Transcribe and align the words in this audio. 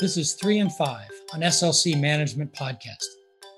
This 0.00 0.16
is 0.16 0.32
three 0.32 0.60
and 0.60 0.74
five 0.74 1.10
on 1.34 1.40
SLC 1.40 2.00
Management 2.00 2.54
Podcast. 2.54 3.04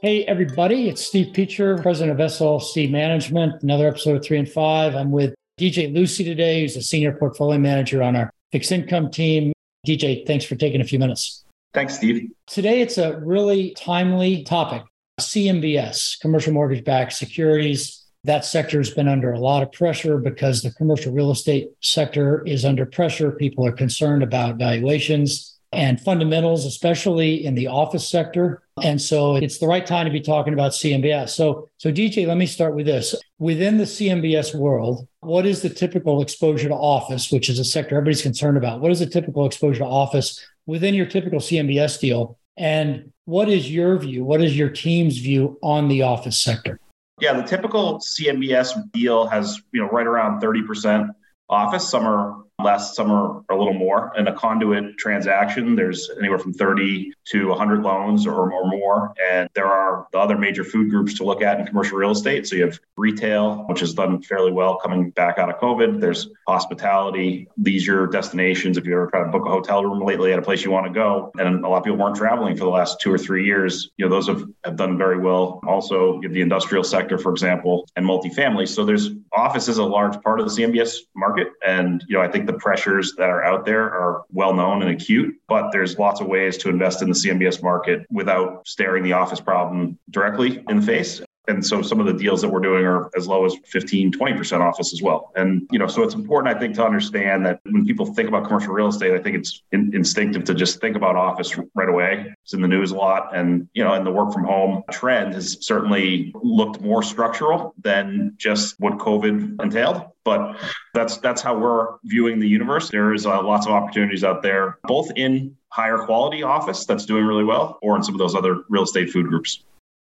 Hey, 0.01 0.25
everybody, 0.25 0.89
it's 0.89 1.07
Steve 1.07 1.33
Peacher, 1.33 1.81
president 1.81 2.21
of 2.21 2.31
SLC 2.33 2.91
Management. 2.91 3.63
Another 3.63 3.87
episode 3.87 4.17
of 4.17 4.25
three 4.25 4.39
and 4.39 4.49
five. 4.49 4.97
I'm 4.97 5.13
with 5.13 5.37
DJ 5.61 5.95
Lucey 5.95 6.25
today, 6.25 6.63
who's 6.63 6.75
a 6.75 6.83
senior 6.83 7.13
portfolio 7.13 7.61
manager 7.61 8.03
on 8.03 8.17
our 8.17 8.29
fixed 8.51 8.73
income 8.73 9.09
team. 9.09 9.53
DJ, 9.87 10.27
thanks 10.27 10.45
for 10.45 10.57
taking 10.57 10.81
a 10.81 10.85
few 10.85 10.99
minutes. 10.99 11.45
Thanks, 11.75 11.95
Steve. 11.95 12.33
Today, 12.49 12.81
it's 12.81 12.99
a 12.99 13.21
really 13.21 13.73
timely 13.79 14.43
topic 14.43 14.83
CMBS, 15.21 16.19
commercial 16.19 16.55
mortgage 16.55 16.85
backed 16.85 17.13
securities. 17.13 18.05
That 18.25 18.45
sector 18.45 18.79
has 18.79 18.91
been 18.91 19.07
under 19.07 19.31
a 19.31 19.39
lot 19.39 19.63
of 19.63 19.71
pressure 19.71 20.19
because 20.19 20.61
the 20.61 20.73
commercial 20.73 21.13
real 21.13 21.31
estate 21.31 21.69
sector 21.83 22.43
is 22.45 22.65
under 22.65 22.85
pressure. 22.85 23.31
People 23.31 23.65
are 23.65 23.71
concerned 23.71 24.25
about 24.25 24.57
valuations 24.57 25.53
and 25.73 26.01
fundamentals, 26.01 26.67
especially 26.67 27.45
in 27.45 27.55
the 27.55 27.67
office 27.67 28.07
sector. 28.07 28.63
And 28.83 29.01
so 29.01 29.37
it's 29.37 29.59
the 29.59 29.67
right 29.67 29.87
time 29.87 30.07
to 30.07 30.13
be 30.13 30.21
talking 30.21 30.53
about 30.53 30.73
CMBS. 30.73 31.31
So, 31.31 31.69
so 31.79 31.91
DJ, 31.91 32.27
let 32.27 32.37
me 32.37 32.47
start 32.47 32.75
with 32.75 32.87
this. 32.87 33.15
Within 33.39 33.79
the 33.79 33.85
CMBS 33.85 34.55
world, 34.55 35.09
what 35.21 35.47
is 35.47 35.63
the 35.63 35.71
typical 35.71 36.21
exposure 36.21 36.69
to 36.69 36.75
office, 36.75 37.33
which 37.33 37.49
is 37.49 37.59
a 37.59 37.65
sector 37.65 37.97
everybody's 37.97 38.23
concerned 38.23 38.57
about? 38.57 38.81
What 38.81 38.91
is 38.91 39.01
the 39.01 39.07
typical 39.07 39.47
exposure 39.47 39.81
to 39.81 39.87
office 39.87 40.45
within 40.67 40.95
your 40.95 41.07
typical 41.07 41.39
CMBS 41.39 41.99
deal? 42.01 42.39
And 42.57 43.13
what 43.25 43.49
is 43.49 43.71
your 43.71 43.99
view? 43.99 44.25
What 44.25 44.43
is 44.43 44.57
your 44.57 44.69
team's 44.69 45.19
view 45.19 45.59
on 45.63 45.89
the 45.89 46.03
office 46.03 46.39
sector? 46.39 46.81
Yeah, 47.21 47.35
the 47.35 47.43
typical 47.43 48.01
CMBS 48.01 48.91
deal 48.93 49.27
has, 49.27 49.61
you 49.73 49.81
know, 49.81 49.89
right 49.89 50.07
around 50.07 50.43
30% 50.43 51.09
office. 51.49 51.89
Some 51.89 52.05
are 52.05 52.43
some 52.79 53.11
are 53.11 53.43
a 53.51 53.57
little 53.57 53.75
more. 53.75 54.13
In 54.17 54.27
a 54.29 54.35
conduit 54.35 54.99
transaction, 54.99 55.75
there's 55.77 56.11
anywhere 56.19 56.39
from 56.39 56.53
30 56.53 57.13
to 57.27 57.49
100 57.49 57.83
loans 57.83 58.27
or, 58.27 58.53
or 58.53 58.69
more. 58.69 59.15
And 59.31 59.49
there 59.55 59.67
are 59.67 60.07
the 60.13 60.19
other 60.19 60.37
major 60.37 60.65
food 60.65 60.91
groups 60.91 61.15
to 61.15 61.25
look 61.25 61.43
at 61.43 61.61
in 61.61 61.67
commercial 61.67 61.99
real 61.99 62.11
estate. 62.11 62.47
So 62.47 62.57
you 62.57 62.65
have 62.65 62.79
retail, 62.97 63.65
which 63.69 63.81
has 63.81 63.95
done 63.95 64.23
fairly 64.23 64.53
well 64.53 64.77
coming 64.77 65.11
back 65.11 65.39
out 65.39 65.49
of 65.49 65.61
COVID. 65.61 66.01
There's 66.01 66.29
hospitality, 66.47 67.49
leisure 67.57 68.07
destinations. 68.07 68.77
If 68.77 68.87
you 68.87 68.93
ever 68.95 69.09
tried 69.09 69.25
to 69.25 69.31
book 69.31 69.47
a 69.47 69.51
hotel 69.51 69.85
room 69.85 70.05
lately 70.05 70.33
at 70.33 70.39
a 70.39 70.43
place 70.43 70.65
you 70.65 70.71
want 70.71 70.87
to 70.87 70.93
go, 70.93 71.33
and 71.39 71.65
a 71.65 71.69
lot 71.69 71.79
of 71.79 71.85
people 71.85 71.99
weren't 71.99 72.17
traveling 72.17 72.57
for 72.57 72.65
the 72.65 72.71
last 72.71 73.01
two 73.01 73.13
or 73.13 73.19
three 73.19 73.45
years, 73.45 73.91
you 73.97 74.05
know, 74.05 74.11
those 74.11 74.27
have, 74.27 74.45
have 74.65 74.77
done 74.77 74.99
very 74.99 75.19
well. 75.19 75.61
Also, 75.67 76.17
you 76.17 76.23
have 76.23 76.33
the 76.33 76.41
industrial 76.41 76.85
sector, 76.85 77.19
for 77.19 77.33
example, 77.33 77.89
and 77.97 78.07
multifamily. 78.07 78.69
So 78.69 78.85
there's 78.85 79.11
office 79.33 79.69
is 79.69 79.79
a 79.79 79.85
large 79.85 80.21
part 80.23 80.41
of 80.41 80.47
the 80.47 80.53
CMBS 80.53 80.99
market. 81.15 81.49
And, 81.67 82.05
you 82.09 82.17
know, 82.17 82.23
I 82.23 82.29
think 82.29 82.47
the 82.47 82.52
pressures 82.59 83.15
that 83.17 83.29
are 83.29 83.45
out 83.45 83.65
there 83.65 83.83
are 83.83 84.25
well 84.33 84.55
known 84.55 84.83
and 84.83 84.91
acute, 84.91 85.35
but 85.49 85.71
there's 85.73 85.99
lots 85.99 86.21
of 86.21 86.27
ways 86.27 86.57
to 86.59 86.69
invest 86.69 87.03
in 87.03 87.09
the 87.09 87.15
CMBS 87.15 87.63
market 87.63 88.07
without 88.11 88.67
staring 88.67 89.03
the 89.03 89.13
office 89.13 89.41
problem 89.41 89.99
directly 90.11 90.63
in 90.69 90.81
the 90.81 90.87
face. 90.87 91.23
And 91.49 91.65
so 91.65 91.83
some 91.83 91.99
of 91.99 92.07
the 92.07 92.13
deals 92.13 92.41
that 92.43 92.49
we're 92.49 92.61
doing 92.61 92.85
are 92.85 93.11
as 93.17 93.27
low 93.27 93.45
as 93.45 93.57
15, 93.67 94.13
20% 94.13 94.61
office 94.61 94.93
as 94.93 95.03
well. 95.03 95.33
And, 95.35 95.67
you 95.73 95.79
know, 95.79 95.89
so 95.89 96.03
it's 96.03 96.15
important, 96.15 96.55
I 96.55 96.59
think, 96.59 96.77
to 96.77 96.85
understand 96.85 97.45
that 97.47 97.61
when 97.65 97.85
people 97.85 98.07
think 98.07 98.29
about 98.29 98.47
commercial 98.47 98.73
real 98.73 98.87
estate, 98.87 99.13
I 99.13 99.19
think 99.19 99.37
it's 99.37 99.63
in, 99.73 99.93
instinctive 99.95 100.45
to 100.45 100.55
just 100.55 100.81
think 100.81 100.95
about 100.95 101.17
office 101.17 101.59
right 101.75 101.89
away. 101.89 102.33
It's 102.45 102.55
in 102.55 102.63
the 102.63 102.69
news 102.69 102.93
a 102.93 102.97
lot. 102.97 103.35
And, 103.35 103.69
you 103.75 103.83
know, 103.83 103.93
and 103.93 104.07
the 104.07 104.13
work 104.13 104.33
from 104.33 104.45
home 104.45 104.85
trend 104.93 105.35
has 105.35 105.59
certainly 105.61 106.33
looked 106.43 106.81
more 106.81 107.03
structural 107.03 107.75
than 107.83 108.35
just 108.37 108.79
what 108.79 108.99
COVID 108.99 109.61
entailed. 109.61 110.03
But 110.25 110.57
that's 110.95 111.17
that's 111.17 111.43
how 111.43 111.59
we're 111.59 111.97
viewing 112.05 112.39
the 112.39 112.49
universe. 112.49 112.91
There 112.91 113.13
is 113.13 113.27
uh, 113.27 113.43
lots 113.43 113.67
of 113.67 113.73
opportunities 113.73 114.23
out 114.23 114.41
there, 114.41 114.79
both 114.85 115.11
in 115.17 115.57
higher 115.69 115.99
quality 115.99 116.45
office 116.45 116.87
that's 116.87 117.07
doing 117.07 117.25
really 117.25 117.43
well, 117.43 117.79
or 117.83 117.97
in 117.97 118.05
some 118.05 118.15
of 118.15 118.21
those 118.21 118.37
other 118.37 118.63
real 118.69 118.85
estate 118.85 119.11
food 119.11 119.27
groups. 119.27 119.65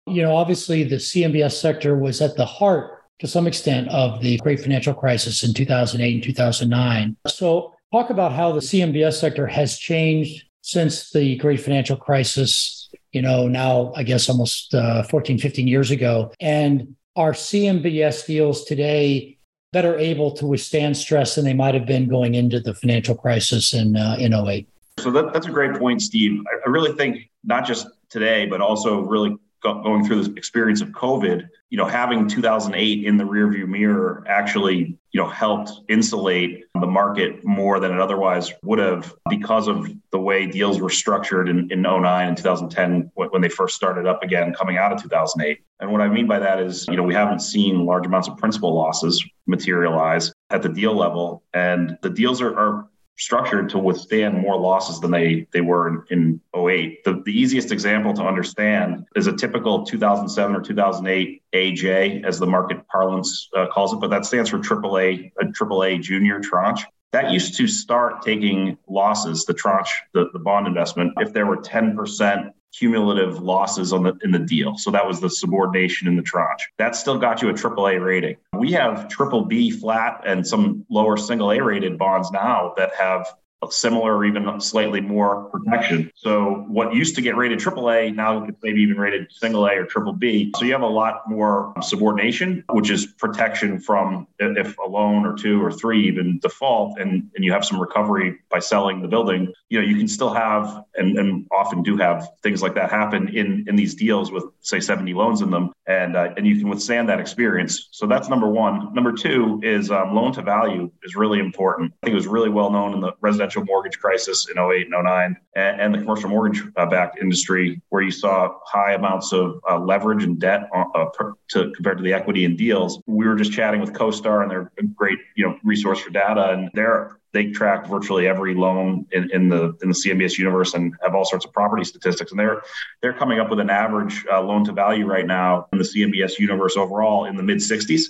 You 0.07 0.21
know, 0.21 0.35
obviously 0.35 0.83
the 0.83 0.95
CMBS 0.95 1.59
sector 1.59 1.97
was 1.97 2.21
at 2.21 2.35
the 2.35 2.45
heart 2.45 3.03
to 3.19 3.27
some 3.27 3.47
extent 3.47 3.89
of 3.89 4.21
the 4.21 4.37
great 4.37 4.59
financial 4.59 4.93
crisis 4.93 5.43
in 5.43 5.53
2008 5.53 6.13
and 6.13 6.23
2009. 6.23 7.17
So, 7.27 7.73
talk 7.91 8.09
about 8.09 8.33
how 8.33 8.51
the 8.51 8.59
CMBS 8.59 9.19
sector 9.19 9.47
has 9.47 9.77
changed 9.77 10.43
since 10.61 11.11
the 11.11 11.37
great 11.37 11.61
financial 11.61 11.95
crisis, 11.95 12.89
you 13.11 13.21
know, 13.21 13.47
now 13.47 13.93
I 13.95 14.03
guess 14.03 14.29
almost 14.29 14.73
uh, 14.73 15.03
14, 15.03 15.39
15 15.39 15.67
years 15.67 15.91
ago. 15.91 16.31
And 16.41 16.95
are 17.15 17.31
CMBS 17.31 18.25
deals 18.25 18.65
today 18.65 19.37
better 19.73 19.97
able 19.97 20.31
to 20.31 20.45
withstand 20.45 20.95
stress 20.97 21.35
than 21.35 21.45
they 21.45 21.53
might 21.53 21.73
have 21.73 21.85
been 21.85 22.07
going 22.07 22.35
into 22.35 22.59
the 22.59 22.73
financial 22.73 23.15
crisis 23.15 23.73
in, 23.73 23.95
uh, 23.95 24.17
in 24.19 24.33
08? 24.33 24.67
So 24.99 25.11
that, 25.11 25.33
that's 25.33 25.47
a 25.47 25.51
great 25.51 25.75
point, 25.77 26.01
Steve. 26.01 26.41
I, 26.47 26.67
I 26.67 26.69
really 26.69 26.93
think 26.93 27.29
not 27.43 27.65
just 27.65 27.87
today, 28.09 28.45
but 28.45 28.61
also 28.61 29.01
really 29.01 29.37
going 29.61 30.05
through 30.05 30.23
this 30.23 30.35
experience 30.35 30.81
of 30.81 30.89
COVID, 30.89 31.47
you 31.69 31.77
know, 31.77 31.85
having 31.85 32.27
2008 32.27 33.05
in 33.05 33.17
the 33.17 33.23
rearview 33.23 33.67
mirror 33.67 34.23
actually, 34.27 34.97
you 35.11 35.21
know, 35.21 35.27
helped 35.27 35.71
insulate 35.89 36.65
the 36.79 36.87
market 36.87 37.43
more 37.43 37.79
than 37.79 37.91
it 37.91 37.99
otherwise 37.99 38.53
would 38.63 38.79
have 38.79 39.13
because 39.29 39.67
of 39.67 39.89
the 40.11 40.19
way 40.19 40.45
deals 40.45 40.79
were 40.79 40.89
structured 40.89 41.49
in, 41.49 41.69
in 41.71 41.81
09 41.81 42.27
and 42.27 42.37
2010 42.37 43.11
when 43.15 43.41
they 43.41 43.49
first 43.49 43.75
started 43.75 44.05
up 44.05 44.23
again 44.23 44.53
coming 44.53 44.77
out 44.77 44.93
of 44.93 45.01
2008. 45.01 45.59
And 45.79 45.91
what 45.91 46.01
I 46.01 46.07
mean 46.07 46.27
by 46.27 46.39
that 46.39 46.59
is, 46.59 46.87
you 46.87 46.95
know, 46.95 47.03
we 47.03 47.13
haven't 47.13 47.39
seen 47.39 47.85
large 47.85 48.05
amounts 48.05 48.27
of 48.27 48.37
principal 48.37 48.73
losses 48.73 49.23
materialize 49.45 50.31
at 50.49 50.61
the 50.61 50.69
deal 50.69 50.95
level. 50.95 51.43
And 51.53 51.97
the 52.01 52.09
deals 52.09 52.41
are, 52.41 52.57
are 52.57 52.87
structured 53.17 53.69
to 53.69 53.79
withstand 53.79 54.37
more 54.37 54.57
losses 54.57 54.99
than 54.99 55.11
they 55.11 55.47
they 55.51 55.61
were 55.61 56.05
in, 56.11 56.41
in 56.53 56.69
08. 56.69 57.03
The, 57.03 57.21
the 57.25 57.31
easiest 57.31 57.71
example 57.71 58.13
to 58.13 58.23
understand 58.23 59.05
is 59.15 59.27
a 59.27 59.33
typical 59.33 59.85
2007 59.85 60.55
or 60.55 60.61
2008 60.61 61.41
AJ, 61.53 62.23
as 62.25 62.39
the 62.39 62.45
market 62.45 62.87
parlance 62.87 63.49
uh, 63.55 63.67
calls 63.67 63.93
it, 63.93 63.99
but 63.99 64.09
that 64.09 64.25
stands 64.25 64.49
for 64.49 64.59
AAA, 64.59 65.31
a 65.39 65.45
AAA 65.45 66.01
junior 66.01 66.39
tranche. 66.39 66.85
That 67.13 67.31
used 67.31 67.55
to 67.57 67.67
start 67.67 68.21
taking 68.21 68.77
losses, 68.87 69.45
the 69.45 69.53
tranche, 69.53 70.03
the, 70.13 70.29
the 70.33 70.39
bond 70.39 70.67
investment, 70.67 71.13
if 71.19 71.33
there 71.33 71.45
were 71.45 71.57
10% 71.57 72.51
cumulative 72.73 73.41
losses 73.41 73.93
on 73.93 74.03
the 74.03 74.13
in 74.23 74.31
the 74.31 74.39
deal. 74.39 74.77
So 74.77 74.91
that 74.91 75.07
was 75.07 75.19
the 75.19 75.29
subordination 75.29 76.07
in 76.07 76.15
the 76.15 76.21
tranche. 76.21 76.67
That 76.77 76.95
still 76.95 77.17
got 77.17 77.41
you 77.41 77.49
a 77.49 77.53
triple 77.53 77.87
A 77.87 77.97
rating. 77.97 78.37
We 78.53 78.71
have 78.73 79.07
triple 79.07 79.45
B 79.45 79.71
flat 79.71 80.21
and 80.25 80.45
some 80.45 80.85
lower 80.89 81.17
single 81.17 81.51
A 81.51 81.63
rated 81.63 81.97
bonds 81.97 82.31
now 82.31 82.73
that 82.77 82.93
have 82.95 83.33
similar 83.71 84.17
or 84.17 84.25
even 84.25 84.59
slightly 84.61 85.01
more 85.01 85.45
protection. 85.45 86.11
So 86.15 86.65
what 86.67 86.93
used 86.93 87.15
to 87.15 87.21
get 87.21 87.35
rated 87.35 87.59
AAA 87.59 88.15
now 88.15 88.39
gets 88.41 88.57
maybe 88.61 88.81
even 88.81 88.97
rated 88.97 89.31
single 89.31 89.65
A 89.65 89.71
or 89.73 89.85
triple 89.85 90.13
B. 90.13 90.53
So 90.57 90.65
you 90.65 90.73
have 90.73 90.81
a 90.81 90.87
lot 90.87 91.27
more 91.27 91.73
subordination, 91.81 92.63
which 92.69 92.89
is 92.89 93.07
protection 93.07 93.79
from 93.79 94.27
if 94.39 94.77
a 94.77 94.87
loan 94.87 95.25
or 95.25 95.35
two 95.35 95.63
or 95.63 95.71
three 95.71 96.07
even 96.07 96.39
default 96.39 96.99
and, 96.99 97.29
and 97.35 97.43
you 97.43 97.51
have 97.51 97.65
some 97.65 97.79
recovery 97.79 98.37
by 98.49 98.59
selling 98.59 99.01
the 99.01 99.07
building, 99.07 99.51
you 99.69 99.81
know, 99.81 99.85
you 99.85 99.97
can 99.97 100.07
still 100.07 100.33
have 100.33 100.83
and, 100.95 101.17
and 101.17 101.47
often 101.51 101.81
do 101.81 101.97
have 101.97 102.29
things 102.43 102.61
like 102.61 102.75
that 102.75 102.91
happen 102.91 103.35
in, 103.35 103.65
in 103.67 103.75
these 103.75 103.95
deals 103.95 104.31
with 104.31 104.45
say 104.61 104.79
70 104.79 105.13
loans 105.13 105.41
in 105.41 105.49
them. 105.49 105.71
And, 105.87 106.15
uh, 106.15 106.33
and 106.37 106.45
you 106.45 106.59
can 106.59 106.69
withstand 106.69 107.09
that 107.09 107.19
experience. 107.19 107.87
So 107.91 108.05
that's 108.05 108.29
number 108.29 108.47
one. 108.47 108.93
Number 108.93 109.13
two 109.13 109.59
is 109.63 109.89
um, 109.89 110.13
loan 110.13 110.33
to 110.33 110.41
value 110.41 110.91
is 111.03 111.15
really 111.15 111.39
important. 111.39 111.93
I 112.03 112.07
think 112.07 112.13
it 112.13 112.17
was 112.17 112.27
really 112.27 112.49
well 112.49 112.69
known 112.69 112.93
in 112.93 113.01
the 113.01 113.13
residential 113.21 113.46
residential 113.47 113.65
mortgage 113.65 113.99
crisis 113.99 114.47
in 114.49 114.59
08 114.59 114.87
and 114.87 115.03
09 115.03 115.37
and, 115.55 115.81
and 115.81 115.93
the 115.93 115.99
commercial 115.99 116.29
mortgage 116.29 116.63
uh, 116.75 116.85
backed 116.85 117.19
industry 117.19 117.81
where 117.89 118.01
you 118.01 118.11
saw 118.11 118.57
high 118.65 118.93
amounts 118.93 119.31
of 119.31 119.59
uh, 119.69 119.79
leverage 119.79 120.23
and 120.23 120.39
debt 120.39 120.69
uh, 120.75 120.83
uh, 120.95 121.05
per, 121.05 121.33
to 121.49 121.71
compared 121.71 121.97
to 121.97 122.03
the 122.03 122.13
equity 122.13 122.45
in 122.45 122.55
deals. 122.55 123.01
We 123.05 123.25
were 123.25 123.35
just 123.35 123.51
chatting 123.51 123.79
with 123.79 123.93
CoStar 123.93 124.41
and 124.41 124.51
they're 124.51 124.71
a 124.79 124.83
great, 124.83 125.19
you 125.35 125.47
know, 125.47 125.57
resource 125.63 125.99
for 125.99 126.09
data 126.09 126.51
and 126.51 126.69
they're 126.73 127.17
they 127.33 127.51
track 127.51 127.87
virtually 127.87 128.25
every 128.25 128.55
loan 128.55 129.05
in, 129.11 129.29
in, 129.31 129.49
the 129.49 129.77
in 129.81 129.89
the 129.89 129.95
CMBS 129.95 130.37
universe 130.37 130.73
and 130.73 130.95
have 131.03 131.13
all 131.13 131.25
sorts 131.25 131.45
of 131.45 131.53
property 131.53 131.83
statistics. 131.83 132.31
And 132.31 132.39
they're 132.39 132.61
they're 133.01 133.13
coming 133.13 133.39
up 133.39 133.49
with 133.49 133.59
an 133.59 133.69
average 133.69 134.25
uh, 134.31 134.41
loan 134.41 134.63
to 134.65 134.71
value 134.71 135.05
right 135.05 135.27
now 135.27 135.67
in 135.71 135.77
the 135.77 135.83
CMBS 135.83 136.39
universe 136.39 136.77
overall 136.77 137.25
in 137.25 137.35
the 137.35 137.43
mid 137.43 137.57
60s. 137.57 138.05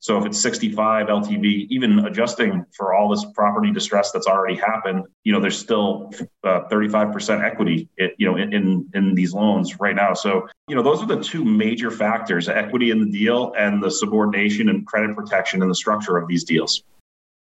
So 0.00 0.16
if 0.16 0.24
it's 0.24 0.40
65 0.40 1.08
LTV, 1.08 1.66
even 1.68 1.98
adjusting 2.06 2.64
for 2.72 2.94
all 2.94 3.10
this 3.10 3.26
property 3.34 3.70
distress 3.70 4.10
that's 4.12 4.26
already 4.26 4.56
happened, 4.56 5.04
you 5.24 5.32
know, 5.32 5.40
there's 5.40 5.58
still 5.58 6.10
uh, 6.42 6.62
35% 6.70 7.44
equity, 7.44 7.86
you 8.16 8.26
know, 8.26 8.36
in, 8.36 8.88
in 8.94 9.14
these 9.14 9.34
loans 9.34 9.78
right 9.78 9.94
now. 9.94 10.14
So, 10.14 10.48
you 10.68 10.74
know, 10.74 10.82
those 10.82 11.02
are 11.02 11.06
the 11.06 11.22
two 11.22 11.44
major 11.44 11.90
factors, 11.90 12.48
equity 12.48 12.90
in 12.90 12.98
the 12.98 13.10
deal 13.10 13.52
and 13.58 13.82
the 13.82 13.90
subordination 13.90 14.70
and 14.70 14.86
credit 14.86 15.14
protection 15.14 15.60
and 15.60 15.70
the 15.70 15.74
structure 15.74 16.16
of 16.16 16.26
these 16.28 16.44
deals. 16.44 16.82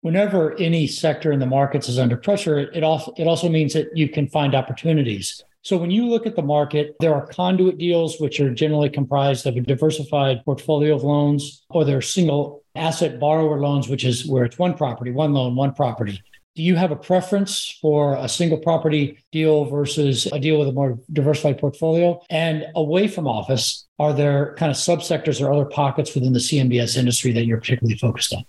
Whenever 0.00 0.56
any 0.58 0.88
sector 0.88 1.30
in 1.30 1.38
the 1.38 1.46
markets 1.46 1.88
is 1.88 1.98
under 1.98 2.16
pressure, 2.16 2.58
it 2.58 2.82
also, 2.82 3.12
it 3.16 3.28
also 3.28 3.48
means 3.48 3.72
that 3.72 3.96
you 3.96 4.08
can 4.08 4.26
find 4.26 4.56
opportunities. 4.56 5.44
So 5.62 5.76
when 5.76 5.90
you 5.90 6.06
look 6.06 6.26
at 6.26 6.36
the 6.36 6.42
market, 6.42 6.96
there 7.00 7.14
are 7.14 7.26
conduit 7.26 7.78
deals, 7.78 8.18
which 8.20 8.40
are 8.40 8.54
generally 8.54 8.88
comprised 8.88 9.46
of 9.46 9.56
a 9.56 9.60
diversified 9.60 10.44
portfolio 10.44 10.94
of 10.94 11.02
loans, 11.02 11.64
or 11.68 11.84
there 11.84 11.98
are 11.98 12.02
single 12.02 12.62
asset 12.74 13.18
borrower 13.18 13.58
loans, 13.58 13.88
which 13.88 14.04
is 14.04 14.26
where 14.26 14.44
it's 14.44 14.58
one 14.58 14.74
property, 14.74 15.10
one 15.10 15.32
loan, 15.32 15.56
one 15.56 15.74
property. 15.74 16.22
do 16.54 16.62
you 16.64 16.74
have 16.74 16.90
a 16.90 16.96
preference 16.96 17.78
for 17.80 18.16
a 18.16 18.28
single 18.28 18.58
property 18.58 19.16
deal 19.30 19.64
versus 19.66 20.26
a 20.32 20.40
deal 20.40 20.58
with 20.58 20.68
a 20.68 20.72
more 20.72 20.98
diversified 21.12 21.58
portfolio? 21.58 22.20
And 22.30 22.66
away 22.74 23.06
from 23.06 23.28
office, 23.28 23.86
are 24.00 24.12
there 24.12 24.54
kind 24.56 24.70
of 24.70 24.76
subsectors 24.76 25.40
or 25.40 25.52
other 25.52 25.66
pockets 25.66 26.14
within 26.14 26.32
the 26.32 26.40
CMBS 26.40 26.96
industry 26.96 27.32
that 27.32 27.46
you're 27.46 27.60
particularly 27.60 27.96
focused 27.96 28.34
on? 28.34 28.44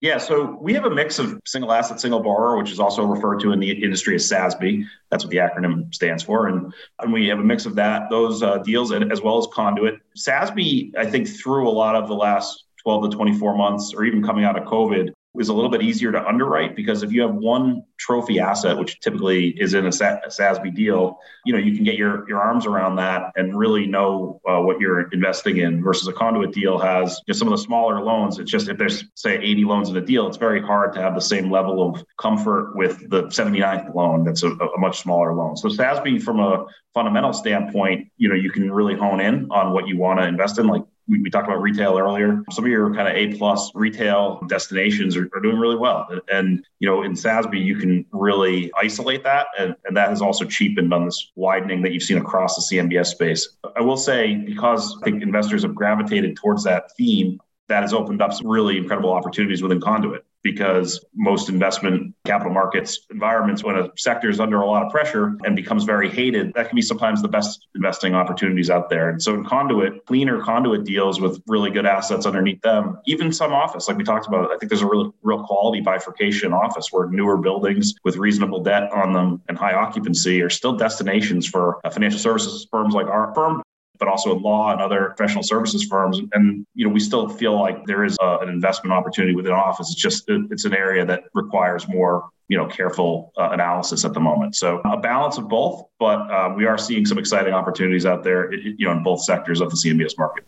Yeah, 0.00 0.18
so 0.18 0.56
we 0.60 0.74
have 0.74 0.84
a 0.84 0.90
mix 0.90 1.18
of 1.18 1.40
single 1.44 1.72
asset, 1.72 2.00
single 2.00 2.20
borrower, 2.20 2.56
which 2.56 2.70
is 2.70 2.78
also 2.78 3.04
referred 3.04 3.40
to 3.40 3.50
in 3.50 3.58
the 3.58 3.70
industry 3.70 4.14
as 4.14 4.30
SASB. 4.30 4.84
That's 5.10 5.24
what 5.24 5.30
the 5.32 5.38
acronym 5.38 5.92
stands 5.92 6.22
for. 6.22 6.46
And, 6.46 6.72
and 7.00 7.12
we 7.12 7.26
have 7.26 7.40
a 7.40 7.44
mix 7.44 7.66
of 7.66 7.74
that, 7.76 8.08
those 8.08 8.40
uh, 8.40 8.58
deals, 8.58 8.92
as 8.92 9.20
well 9.22 9.38
as 9.38 9.48
conduit. 9.52 9.98
SASB, 10.16 10.96
I 10.96 11.04
think, 11.04 11.28
through 11.28 11.68
a 11.68 11.70
lot 11.70 11.96
of 11.96 12.06
the 12.06 12.14
last 12.14 12.64
12 12.84 13.10
to 13.10 13.16
24 13.16 13.56
months, 13.56 13.92
or 13.92 14.04
even 14.04 14.22
coming 14.22 14.44
out 14.44 14.56
of 14.56 14.68
COVID, 14.68 15.12
is 15.38 15.48
a 15.48 15.52
little 15.54 15.70
bit 15.70 15.82
easier 15.82 16.12
to 16.12 16.26
underwrite 16.26 16.74
because 16.74 17.02
if 17.02 17.12
you 17.12 17.22
have 17.22 17.34
one 17.34 17.82
trophy 17.96 18.40
asset, 18.40 18.76
which 18.76 19.00
typically 19.00 19.48
is 19.60 19.74
in 19.74 19.86
a, 19.86 19.90
SASB 19.90 20.74
deal, 20.74 21.18
you 21.44 21.52
know 21.52 21.58
you 21.58 21.74
can 21.74 21.84
get 21.84 21.96
your 21.96 22.28
your 22.28 22.40
arms 22.40 22.66
around 22.66 22.96
that 22.96 23.32
and 23.36 23.56
really 23.56 23.86
know 23.86 24.40
uh, 24.48 24.60
what 24.60 24.80
you're 24.80 25.08
investing 25.10 25.58
in. 25.58 25.82
Versus 25.82 26.08
a 26.08 26.12
conduit 26.12 26.52
deal 26.52 26.78
has 26.78 27.20
you 27.26 27.32
know, 27.32 27.38
some 27.38 27.48
of 27.48 27.52
the 27.52 27.62
smaller 27.62 28.00
loans. 28.00 28.38
It's 28.38 28.50
just 28.50 28.68
if 28.68 28.78
there's 28.78 29.04
say 29.14 29.36
80 29.36 29.64
loans 29.64 29.88
in 29.88 29.96
a 29.96 30.00
deal, 30.00 30.26
it's 30.26 30.36
very 30.36 30.60
hard 30.60 30.92
to 30.94 31.00
have 31.00 31.14
the 31.14 31.20
same 31.20 31.50
level 31.50 31.88
of 31.88 32.04
comfort 32.18 32.74
with 32.74 33.08
the 33.08 33.24
79th 33.24 33.94
loan. 33.94 34.24
That's 34.24 34.42
a, 34.42 34.50
a 34.50 34.78
much 34.78 35.00
smaller 35.00 35.34
loan. 35.34 35.56
So 35.56 35.68
SASB, 35.68 36.22
from 36.22 36.40
a 36.40 36.66
fundamental 36.94 37.32
standpoint, 37.32 38.10
you 38.16 38.28
know 38.28 38.34
you 38.34 38.50
can 38.50 38.70
really 38.72 38.94
hone 38.94 39.20
in 39.20 39.50
on 39.50 39.72
what 39.72 39.86
you 39.86 39.98
want 39.98 40.20
to 40.20 40.26
invest 40.26 40.58
in, 40.58 40.66
like 40.66 40.82
we, 41.08 41.20
we, 41.20 41.30
talked 41.30 41.48
about 41.48 41.62
retail 41.62 41.98
earlier. 41.98 42.42
Some 42.50 42.64
of 42.64 42.70
your 42.70 42.94
kind 42.94 43.08
of 43.08 43.14
A 43.14 43.36
plus 43.36 43.70
retail 43.74 44.40
destinations 44.48 45.16
are, 45.16 45.28
are, 45.34 45.40
doing 45.40 45.58
really 45.58 45.76
well. 45.76 46.06
And, 46.30 46.64
you 46.78 46.88
know, 46.88 47.02
in 47.02 47.12
SASB, 47.12 47.62
you 47.64 47.76
can 47.76 48.04
really 48.12 48.70
isolate 48.76 49.24
that. 49.24 49.46
And, 49.58 49.74
and 49.84 49.96
that 49.96 50.10
has 50.10 50.20
also 50.20 50.44
cheapened 50.44 50.92
on 50.92 51.04
this 51.04 51.32
widening 51.34 51.82
that 51.82 51.92
you've 51.92 52.02
seen 52.02 52.18
across 52.18 52.56
the 52.56 52.76
CMBS 52.76 53.06
space. 53.06 53.56
I 53.76 53.80
will 53.80 53.96
say, 53.96 54.34
because 54.34 54.96
I 55.00 55.04
think 55.04 55.22
investors 55.22 55.62
have 55.62 55.74
gravitated 55.74 56.36
towards 56.36 56.64
that 56.64 56.94
theme, 56.96 57.40
that 57.68 57.82
has 57.82 57.92
opened 57.92 58.22
up 58.22 58.32
some 58.32 58.46
really 58.46 58.76
incredible 58.76 59.12
opportunities 59.12 59.62
within 59.62 59.80
Conduit 59.80 60.24
because 60.42 61.04
most 61.14 61.48
investment 61.48 62.14
capital 62.26 62.52
markets 62.52 63.00
environments, 63.10 63.64
when 63.64 63.76
a 63.76 63.88
sector 63.96 64.30
is 64.30 64.40
under 64.40 64.60
a 64.60 64.66
lot 64.66 64.84
of 64.84 64.90
pressure 64.90 65.36
and 65.44 65.56
becomes 65.56 65.84
very 65.84 66.08
hated, 66.08 66.52
that 66.54 66.68
can 66.68 66.76
be 66.76 66.82
sometimes 66.82 67.22
the 67.22 67.28
best 67.28 67.66
investing 67.74 68.14
opportunities 68.14 68.70
out 68.70 68.88
there. 68.88 69.10
And 69.10 69.22
so 69.22 69.34
in 69.34 69.44
conduit, 69.44 70.04
cleaner 70.06 70.42
conduit 70.42 70.84
deals 70.84 71.20
with 71.20 71.42
really 71.46 71.70
good 71.70 71.86
assets 71.86 72.26
underneath 72.26 72.60
them, 72.62 72.98
even 73.06 73.32
some 73.32 73.52
office, 73.52 73.88
like 73.88 73.96
we 73.96 74.04
talked 74.04 74.26
about, 74.26 74.50
I 74.50 74.56
think 74.58 74.70
there's 74.70 74.82
a 74.82 74.86
real, 74.86 75.14
real 75.22 75.44
quality 75.44 75.80
bifurcation 75.80 76.52
office 76.52 76.88
where 76.90 77.08
newer 77.08 77.36
buildings 77.36 77.94
with 78.04 78.16
reasonable 78.16 78.62
debt 78.62 78.90
on 78.92 79.12
them 79.12 79.42
and 79.48 79.58
high 79.58 79.74
occupancy 79.74 80.42
are 80.42 80.50
still 80.50 80.76
destinations 80.76 81.46
for 81.46 81.80
financial 81.92 82.20
services 82.20 82.66
firms 82.70 82.94
like 82.94 83.06
our 83.06 83.34
firm 83.34 83.62
but 83.98 84.08
also 84.08 84.36
in 84.36 84.42
law 84.42 84.72
and 84.72 84.80
other 84.80 85.14
professional 85.16 85.42
services 85.42 85.84
firms. 85.84 86.20
And 86.32 86.66
you 86.74 86.86
know, 86.86 86.92
we 86.92 87.00
still 87.00 87.28
feel 87.28 87.58
like 87.58 87.84
there 87.86 88.04
is 88.04 88.16
a, 88.20 88.38
an 88.38 88.48
investment 88.48 88.92
opportunity 88.92 89.34
within 89.34 89.52
office. 89.52 89.90
It's 89.90 90.00
just 90.00 90.24
it's 90.28 90.64
an 90.64 90.74
area 90.74 91.04
that 91.04 91.24
requires 91.34 91.88
more 91.88 92.30
you 92.48 92.56
know 92.56 92.66
careful 92.66 93.32
uh, 93.38 93.50
analysis 93.50 94.04
at 94.04 94.14
the 94.14 94.20
moment. 94.20 94.56
So 94.56 94.80
a 94.84 94.96
balance 94.96 95.38
of 95.38 95.48
both, 95.48 95.84
but 95.98 96.30
uh, 96.30 96.54
we 96.56 96.64
are 96.66 96.78
seeing 96.78 97.06
some 97.06 97.18
exciting 97.18 97.52
opportunities 97.52 98.06
out 98.06 98.24
there, 98.24 98.52
you 98.52 98.86
know, 98.86 98.92
in 98.92 99.02
both 99.02 99.22
sectors 99.22 99.60
of 99.60 99.70
the 99.70 99.76
CMBS 99.76 100.18
market. 100.18 100.44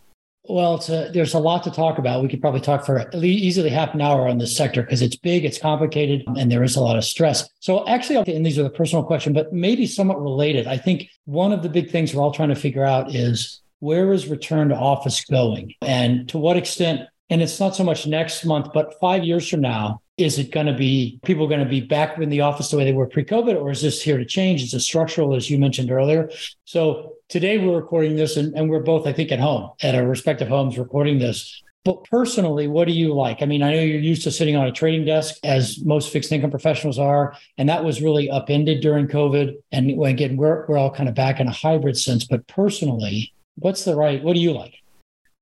Well, 0.51 0.83
a, 0.89 1.09
there's 1.11 1.33
a 1.33 1.39
lot 1.39 1.63
to 1.63 1.71
talk 1.71 1.97
about. 1.97 2.21
We 2.21 2.27
could 2.27 2.41
probably 2.41 2.59
talk 2.59 2.85
for 2.85 3.09
easily 3.13 3.69
half 3.69 3.93
an 3.93 4.01
hour 4.01 4.27
on 4.27 4.37
this 4.37 4.55
sector 4.55 4.81
because 4.81 5.01
it's 5.01 5.15
big, 5.15 5.45
it's 5.45 5.57
complicated, 5.57 6.23
and 6.27 6.51
there 6.51 6.61
is 6.61 6.75
a 6.75 6.81
lot 6.81 6.97
of 6.97 7.05
stress. 7.05 7.49
So, 7.61 7.87
actually, 7.87 8.17
and 8.35 8.45
these 8.45 8.59
are 8.59 8.63
the 8.63 8.69
personal 8.69 9.03
question, 9.03 9.31
but 9.31 9.53
maybe 9.53 9.87
somewhat 9.87 10.21
related. 10.21 10.67
I 10.67 10.77
think 10.77 11.07
one 11.23 11.53
of 11.53 11.63
the 11.63 11.69
big 11.69 11.89
things 11.89 12.13
we're 12.13 12.21
all 12.21 12.33
trying 12.33 12.49
to 12.49 12.55
figure 12.55 12.83
out 12.83 13.15
is 13.15 13.61
where 13.79 14.11
is 14.11 14.27
return 14.27 14.69
to 14.69 14.75
office 14.75 15.23
going, 15.23 15.73
and 15.81 16.27
to 16.29 16.37
what 16.37 16.57
extent. 16.57 17.07
And 17.29 17.41
it's 17.41 17.61
not 17.61 17.73
so 17.73 17.85
much 17.85 18.05
next 18.05 18.43
month, 18.43 18.73
but 18.73 18.99
five 18.99 19.23
years 19.23 19.47
from 19.47 19.61
now, 19.61 20.01
is 20.21 20.37
it 20.37 20.51
going 20.51 20.67
to 20.67 20.73
be 20.73 21.19
people 21.23 21.47
going 21.47 21.63
to 21.63 21.69
be 21.69 21.81
back 21.81 22.17
in 22.17 22.29
the 22.29 22.41
office 22.41 22.69
the 22.69 22.77
way 22.77 22.85
they 22.85 22.93
were 22.93 23.07
pre-COVID, 23.07 23.59
or 23.59 23.71
is 23.71 23.81
this 23.81 24.01
here 24.01 24.17
to 24.17 24.25
change? 24.25 24.61
Is 24.61 24.73
it 24.73 24.81
structural, 24.81 25.35
as 25.35 25.49
you 25.49 25.57
mentioned 25.57 25.91
earlier? 25.91 26.29
So 26.65 27.13
today 27.29 27.57
we're 27.57 27.75
recording 27.75 28.15
this, 28.15 28.37
and, 28.37 28.55
and 28.55 28.69
we're 28.69 28.83
both, 28.83 29.07
I 29.07 29.13
think, 29.13 29.31
at 29.31 29.39
home 29.39 29.71
at 29.81 29.95
our 29.95 30.05
respective 30.05 30.47
homes 30.47 30.77
recording 30.77 31.19
this. 31.19 31.61
But 31.83 32.03
personally, 32.03 32.67
what 32.67 32.87
do 32.87 32.93
you 32.93 33.13
like? 33.15 33.41
I 33.41 33.45
mean, 33.45 33.63
I 33.63 33.73
know 33.73 33.81
you're 33.81 33.99
used 33.99 34.21
to 34.23 34.31
sitting 34.31 34.55
on 34.55 34.67
a 34.67 34.71
trading 34.71 35.03
desk, 35.03 35.35
as 35.43 35.83
most 35.83 36.13
fixed 36.13 36.31
income 36.31 36.51
professionals 36.51 36.99
are, 36.99 37.35
and 37.57 37.67
that 37.69 37.83
was 37.83 38.03
really 38.03 38.29
upended 38.29 38.81
during 38.81 39.07
COVID. 39.07 39.55
And 39.71 40.05
again, 40.05 40.37
we're 40.37 40.65
we're 40.67 40.77
all 40.77 40.91
kind 40.91 41.09
of 41.09 41.15
back 41.15 41.39
in 41.39 41.47
a 41.47 41.51
hybrid 41.51 41.97
sense. 41.97 42.23
But 42.23 42.45
personally, 42.45 43.33
what's 43.55 43.83
the 43.83 43.95
right? 43.95 44.23
What 44.23 44.33
do 44.33 44.39
you 44.39 44.53
like? 44.53 44.75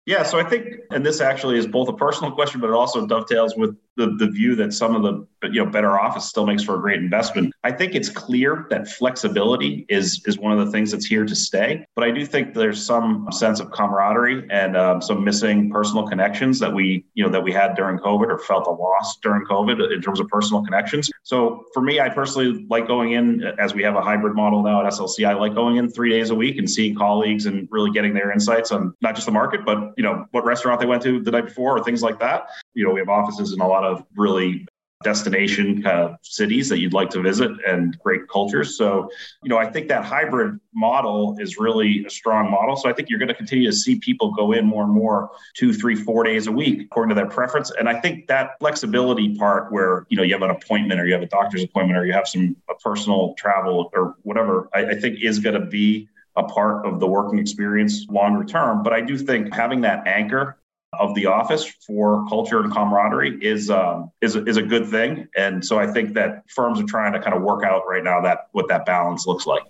Yeah, 0.05 0.23
so 0.23 0.39
I 0.39 0.43
think, 0.43 0.65
and 0.89 1.05
this 1.05 1.21
actually 1.21 1.59
is 1.59 1.67
both 1.67 1.87
a 1.87 1.93
personal 1.93 2.31
question, 2.31 2.59
but 2.59 2.69
it 2.69 2.73
also 2.73 3.05
dovetails 3.05 3.55
with 3.55 3.77
the, 3.97 4.15
the 4.17 4.27
view 4.27 4.55
that 4.55 4.73
some 4.73 4.95
of 4.95 5.03
the 5.03 5.27
you 5.49 5.63
know 5.63 5.69
better 5.69 5.99
office 5.99 6.25
still 6.25 6.45
makes 6.45 6.63
for 6.63 6.75
a 6.75 6.79
great 6.79 6.99
investment. 6.99 7.53
I 7.63 7.71
think 7.71 7.95
it's 7.95 8.09
clear 8.09 8.67
that 8.69 8.87
flexibility 8.87 9.85
is 9.89 10.21
is 10.25 10.37
one 10.37 10.57
of 10.57 10.65
the 10.65 10.71
things 10.71 10.91
that's 10.91 11.05
here 11.05 11.25
to 11.25 11.35
stay. 11.35 11.85
But 11.95 12.03
I 12.03 12.11
do 12.11 12.25
think 12.25 12.53
there's 12.53 12.83
some 12.83 13.27
sense 13.31 13.59
of 13.59 13.71
camaraderie 13.71 14.47
and 14.49 14.75
um, 14.75 15.01
some 15.01 15.23
missing 15.23 15.69
personal 15.69 16.07
connections 16.07 16.59
that 16.59 16.73
we 16.73 17.05
you 17.13 17.23
know 17.23 17.29
that 17.29 17.43
we 17.43 17.51
had 17.51 17.75
during 17.75 17.99
COVID 17.99 18.27
or 18.27 18.39
felt 18.39 18.67
a 18.67 18.71
loss 18.71 19.17
during 19.17 19.45
COVID 19.45 19.93
in 19.93 20.01
terms 20.01 20.19
of 20.19 20.27
personal 20.27 20.63
connections. 20.63 21.09
So 21.23 21.65
for 21.73 21.81
me, 21.81 21.99
I 21.99 22.09
personally 22.09 22.65
like 22.69 22.87
going 22.87 23.13
in 23.13 23.43
as 23.59 23.73
we 23.73 23.83
have 23.83 23.95
a 23.95 24.01
hybrid 24.01 24.35
model 24.35 24.63
now 24.63 24.85
at 24.85 24.91
SLC. 24.93 25.27
I 25.27 25.33
like 25.33 25.53
going 25.53 25.77
in 25.77 25.89
three 25.89 26.09
days 26.09 26.29
a 26.29 26.35
week 26.35 26.57
and 26.57 26.69
seeing 26.69 26.95
colleagues 26.95 27.45
and 27.45 27.67
really 27.71 27.91
getting 27.91 28.13
their 28.13 28.31
insights 28.31 28.71
on 28.71 28.93
not 29.01 29.15
just 29.15 29.25
the 29.25 29.31
market, 29.31 29.65
but 29.65 29.93
you 29.97 30.03
know 30.03 30.25
what 30.31 30.45
restaurant 30.45 30.79
they 30.79 30.85
went 30.85 31.03
to 31.03 31.21
the 31.21 31.31
night 31.31 31.45
before 31.45 31.77
or 31.77 31.83
things 31.83 32.01
like 32.01 32.19
that. 32.19 32.49
You 32.73 32.85
know, 32.85 32.93
we 32.93 32.99
have 32.99 33.09
offices 33.09 33.53
in 33.53 33.61
a 33.61 33.67
lot 33.67 33.83
of 33.83 34.05
really 34.15 34.65
destination 35.01 35.81
kind 35.81 35.97
of 35.97 36.17
cities 36.23 36.67
that 36.67 36.79
you'd 36.79 36.91
like 36.91 37.09
to 37.09 37.21
visit 37.21 37.51
and 37.65 37.97
great 37.99 38.27
cultures. 38.27 38.77
So, 38.77 39.09
you 39.41 39.49
know, 39.49 39.57
I 39.57 39.65
think 39.71 39.87
that 39.87 40.03
hybrid 40.03 40.59
model 40.73 41.37
is 41.39 41.57
really 41.57 42.03
a 42.05 42.09
strong 42.09 42.51
model. 42.51 42.75
So 42.75 42.89
I 42.89 42.93
think 42.93 43.09
you're 43.09 43.19
going 43.19 43.29
to 43.29 43.33
continue 43.33 43.69
to 43.71 43.75
see 43.75 43.97
people 43.99 44.33
go 44.33 44.51
in 44.51 44.65
more 44.65 44.83
and 44.83 44.91
more 44.91 45.31
two, 45.55 45.71
three, 45.71 45.95
four 45.95 46.25
days 46.25 46.47
a 46.47 46.51
week 46.51 46.81
according 46.81 47.09
to 47.09 47.15
their 47.15 47.29
preference. 47.29 47.71
And 47.71 47.87
I 47.87 47.97
think 48.01 48.27
that 48.27 48.59
flexibility 48.59 49.37
part 49.37 49.71
where, 49.71 50.05
you 50.09 50.17
know, 50.17 50.23
you 50.23 50.33
have 50.33 50.41
an 50.41 50.49
appointment 50.49 50.99
or 50.99 51.05
you 51.05 51.13
have 51.13 51.23
a 51.23 51.27
doctor's 51.27 51.63
appointment 51.63 51.97
or 51.97 52.05
you 52.05 52.11
have 52.11 52.27
some 52.27 52.57
personal 52.83 53.35
travel 53.35 53.89
or 53.93 54.15
whatever, 54.23 54.69
I, 54.73 54.87
I 54.87 54.95
think 54.95 55.23
is 55.23 55.39
going 55.39 55.57
to 55.57 55.65
be 55.65 56.09
a 56.35 56.43
part 56.43 56.85
of 56.85 56.99
the 56.99 57.07
working 57.07 57.39
experience 57.39 58.05
longer 58.09 58.43
term. 58.43 58.83
But 58.83 58.91
I 58.91 58.99
do 58.99 59.17
think 59.17 59.53
having 59.53 59.81
that 59.81 60.07
anchor 60.07 60.58
of 60.93 61.13
the 61.15 61.27
office 61.27 61.65
for 61.85 62.25
culture 62.27 62.59
and 62.61 62.71
camaraderie 62.71 63.37
is 63.43 63.69
um, 63.69 64.11
is 64.21 64.35
is 64.35 64.57
a 64.57 64.63
good 64.63 64.87
thing. 64.87 65.27
And 65.37 65.63
so 65.63 65.79
I 65.79 65.87
think 65.87 66.13
that 66.15 66.43
firms 66.49 66.79
are 66.79 66.85
trying 66.85 67.13
to 67.13 67.19
kind 67.19 67.35
of 67.35 67.43
work 67.43 67.63
out 67.63 67.83
right 67.87 68.03
now 68.03 68.21
that 68.21 68.47
what 68.51 68.67
that 68.69 68.85
balance 68.85 69.27
looks 69.27 69.45
like. 69.45 69.63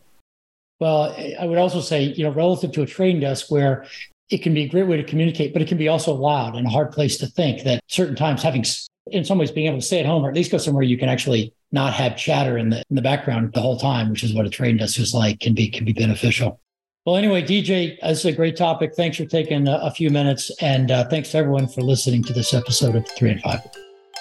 Well, 0.79 1.13
I 1.39 1.45
would 1.45 1.57
also 1.57 1.81
say, 1.81 2.03
you 2.03 2.23
know, 2.23 2.31
relative 2.31 2.71
to 2.73 2.83
a 2.83 2.85
trading 2.85 3.19
desk 3.19 3.51
where 3.51 3.85
it 4.29 4.41
can 4.41 4.53
be 4.53 4.63
a 4.63 4.69
great 4.69 4.88
way 4.88 4.95
to 4.95 5.03
communicate, 5.03 5.51
but 5.51 5.61
it 5.61 5.67
can 5.67 5.77
be 5.77 5.89
also 5.89 6.13
loud 6.13 6.55
and 6.55 6.65
a 6.65 6.69
hard 6.69 6.91
place 6.91 7.17
to 7.17 7.27
think 7.27 7.63
that 7.63 7.81
certain 7.88 8.15
times 8.15 8.41
having 8.41 8.63
in 9.07 9.25
some 9.25 9.38
ways 9.38 9.51
being 9.51 9.67
able 9.67 9.79
to 9.79 9.85
stay 9.85 9.99
at 9.99 10.05
home 10.05 10.23
or 10.23 10.29
at 10.29 10.35
least 10.35 10.51
go 10.51 10.57
somewhere 10.57 10.83
you 10.83 10.97
can 10.97 11.09
actually 11.09 11.53
not 11.71 11.93
have 11.93 12.15
chatter 12.15 12.57
in 12.57 12.69
the 12.69 12.83
in 12.89 12.95
the 12.95 13.01
background 13.01 13.51
the 13.53 13.61
whole 13.61 13.77
time, 13.77 14.09
which 14.09 14.23
is 14.23 14.33
what 14.33 14.45
a 14.45 14.49
trading 14.49 14.77
desk 14.77 14.99
is 14.99 15.13
like, 15.13 15.39
can 15.39 15.53
be 15.53 15.69
can 15.69 15.83
be 15.83 15.93
beneficial. 15.93 16.59
Well, 17.09 17.17
anyway, 17.17 17.41
DJ, 17.41 17.99
this 18.01 18.19
is 18.19 18.25
a 18.25 18.31
great 18.31 18.55
topic. 18.55 18.93
Thanks 18.93 19.17
for 19.17 19.25
taking 19.25 19.67
a, 19.67 19.89
few 19.89 20.11
minutes. 20.11 20.51
And 20.61 20.91
uh, 20.91 21.09
thanks 21.09 21.31
to 21.31 21.39
everyone 21.39 21.67
for 21.67 21.81
listening 21.81 22.21
to 22.25 22.33
this 22.33 22.53
episode 22.53 22.95
of 22.95 23.07
Three 23.17 23.31
and 23.31 23.41
Five. 23.41 23.61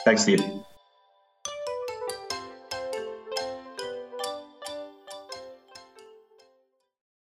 Thanks, 0.06 0.22
Steve. 0.22 0.42